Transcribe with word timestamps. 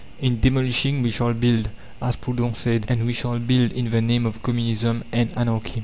'In 0.19 0.39
demolishing 0.39 1.03
we 1.03 1.11
shall 1.11 1.31
build,' 1.35 1.69
as 2.01 2.15
Proudhon 2.15 2.55
said; 2.55 2.85
and 2.89 3.05
we 3.05 3.13
shall 3.13 3.37
build 3.37 3.71
in 3.71 3.91
the 3.91 4.01
name 4.01 4.25
of 4.25 4.41
Communism 4.41 5.03
and 5.11 5.31
Anarchy." 5.37 5.79